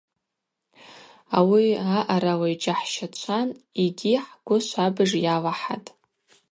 Ауи 1.37 1.67
аъарала 1.95 2.47
йджьахӏщачватӏ 2.53 3.57
йгьи 3.83 4.13
хӏгвы 4.25 4.57
швабыж 4.67 5.11
йалахӏатӏ. 5.25 5.89